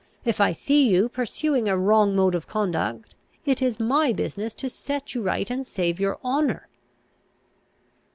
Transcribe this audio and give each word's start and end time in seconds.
If 0.25 0.41
I 0.41 0.51
see 0.51 0.89
you 0.89 1.09
pursuing 1.09 1.67
a 1.67 1.77
wrong 1.77 2.15
mode 2.15 2.33
of 2.33 2.47
conduct, 2.47 3.13
it 3.45 3.61
is 3.61 3.79
my 3.79 4.11
business 4.11 4.55
to 4.55 4.67
set 4.67 5.13
you 5.13 5.21
right 5.21 5.47
and 5.47 5.67
save 5.67 5.99
your 5.99 6.17
honour." 6.23 6.67